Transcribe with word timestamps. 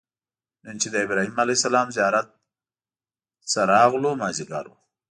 نن 0.63 0.75
چې 0.81 0.87
د 0.91 0.95
ابراهیم 1.05 1.33
علیه 1.43 1.57
السلام 1.59 1.87
زیارت 1.97 2.27
نه 3.53 3.61
راغلو 3.73 4.09
مازیګر 4.21 4.65
و. 4.69 4.73